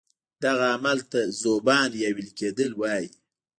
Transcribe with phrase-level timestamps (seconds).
[0.43, 3.07] دغه عمل ته ذوبان یا ویلي کیدل وایي.